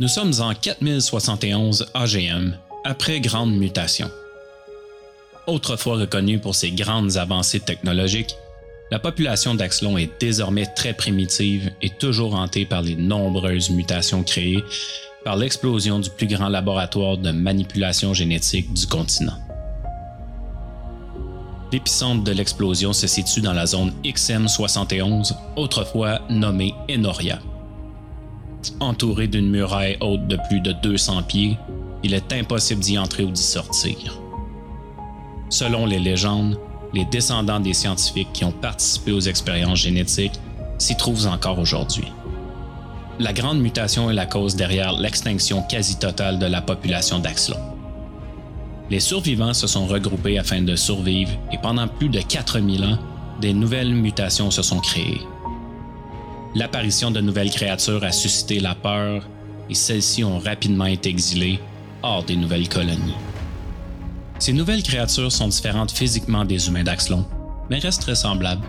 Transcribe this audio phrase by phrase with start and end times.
[0.00, 4.10] Nous sommes en 4071 AGM, après grande mutation.
[5.46, 8.34] Autrefois reconnue pour ses grandes avancées technologiques,
[8.90, 14.64] la population d'Axlon est désormais très primitive et toujours hantée par les nombreuses mutations créées
[15.22, 19.36] par l'explosion du plus grand laboratoire de manipulation génétique du continent.
[21.72, 27.38] L'épicentre de l'explosion se situe dans la zone XM71, autrefois nommée Enoria.
[28.78, 31.56] Entouré d'une muraille haute de plus de 200 pieds,
[32.02, 34.20] il est impossible d'y entrer ou d'y sortir.
[35.48, 36.58] Selon les légendes,
[36.92, 40.38] les descendants des scientifiques qui ont participé aux expériences génétiques
[40.78, 42.06] s'y trouvent encore aujourd'hui.
[43.18, 47.58] La grande mutation est la cause derrière l'extinction quasi totale de la population d'Axlon.
[48.90, 52.98] Les survivants se sont regroupés afin de survivre et pendant plus de 4000 ans,
[53.40, 55.20] des nouvelles mutations se sont créées.
[56.54, 59.28] L'apparition de nouvelles créatures a suscité la peur
[59.68, 61.60] et celles-ci ont rapidement été exilées
[62.02, 63.14] hors des nouvelles colonies.
[64.40, 67.24] Ces nouvelles créatures sont différentes physiquement des humains d'Axlon,
[67.68, 68.66] mais restent très semblables.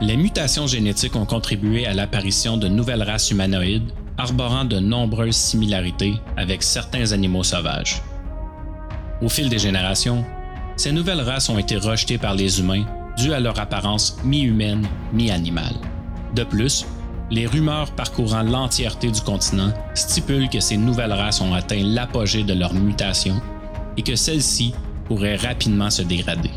[0.00, 6.14] Les mutations génétiques ont contribué à l'apparition de nouvelles races humanoïdes arborant de nombreuses similarités
[6.36, 8.02] avec certains animaux sauvages.
[9.20, 10.24] Au fil des générations,
[10.76, 15.74] ces nouvelles races ont été rejetées par les humains dues à leur apparence mi-humaine, mi-animale.
[16.34, 16.86] De plus,
[17.30, 22.54] les rumeurs parcourant l'entièreté du continent stipulent que ces nouvelles races ont atteint l'apogée de
[22.54, 23.40] leur mutation
[23.96, 24.72] et que celles-ci
[25.04, 26.50] pourraient rapidement se dégrader.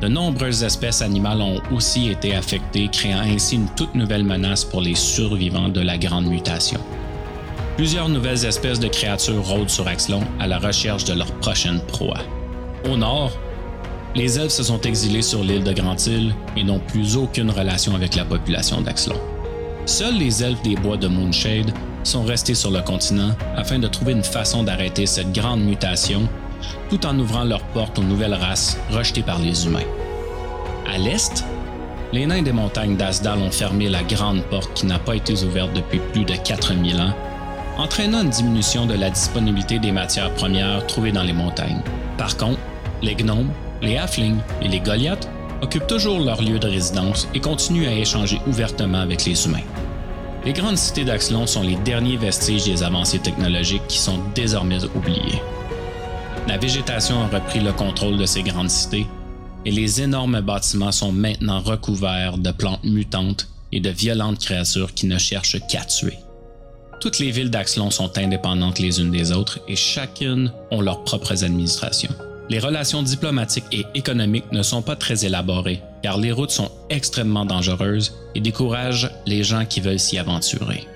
[0.00, 4.80] De nombreuses espèces animales ont aussi été affectées, créant ainsi une toute nouvelle menace pour
[4.80, 6.80] les survivants de la grande mutation.
[7.76, 12.18] Plusieurs nouvelles espèces de créatures rôdent sur Axlon à la recherche de leur prochaine proie.
[12.90, 13.30] Au nord,
[14.14, 18.14] les elfes se sont exilés sur l'île de Grand-Île et n'ont plus aucune relation avec
[18.14, 19.16] la population d'Axlon.
[19.86, 21.72] Seuls les elfes des bois de Moonshade
[22.04, 26.28] sont restés sur le continent afin de trouver une façon d'arrêter cette grande mutation
[26.90, 29.80] tout en ouvrant leurs portes aux nouvelles races rejetées par les humains.
[30.92, 31.44] À l'est,
[32.12, 35.72] les nains des montagnes d'Asdal ont fermé la grande porte qui n'a pas été ouverte
[35.72, 37.14] depuis plus de 4000 ans,
[37.78, 41.80] entraînant une diminution de la disponibilité des matières premières trouvées dans les montagnes.
[42.18, 42.60] Par contre,
[43.00, 43.50] les gnomes,
[43.82, 45.28] les halflings et les goliaths
[45.60, 49.64] occupent toujours leur lieu de résidence et continuent à échanger ouvertement avec les humains.
[50.44, 55.40] Les grandes cités d'Axlon sont les derniers vestiges des avancées technologiques qui sont désormais oubliées.
[56.48, 59.06] La végétation a repris le contrôle de ces grandes cités
[59.64, 65.06] et les énormes bâtiments sont maintenant recouverts de plantes mutantes et de violentes créatures qui
[65.06, 66.18] ne cherchent qu'à tuer.
[67.00, 71.44] Toutes les villes d'Axlon sont indépendantes les unes des autres et chacune ont leurs propres
[71.44, 72.14] administrations.
[72.52, 77.46] Les relations diplomatiques et économiques ne sont pas très élaborées car les routes sont extrêmement
[77.46, 80.86] dangereuses et découragent les gens qui veulent s'y aventurer.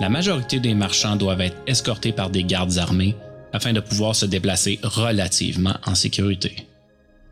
[0.00, 3.16] La majorité des marchands doivent être escortés par des gardes armés
[3.54, 6.68] afin de pouvoir se déplacer relativement en sécurité.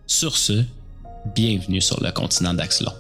[0.07, 0.65] Sur ce,
[1.35, 2.95] bienvenue sur le continent d'Axlon.